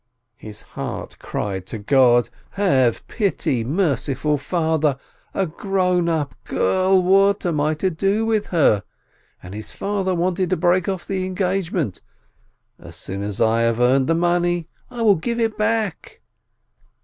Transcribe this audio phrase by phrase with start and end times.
[0.39, 4.97] His heart cried to God: "Have pity, merciful Father!
[5.31, 8.83] A grown up girl— what am I to do with her?
[9.43, 12.01] And his father wanted to break off the engagement.
[12.79, 16.21] As soon as I have earned the money, I will give it back